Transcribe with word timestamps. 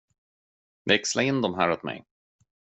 Växla 0.85 1.21
in 1.23 1.41
de 1.41 1.53
här 1.55 1.71
åt 1.71 1.83
mig. 1.83 2.05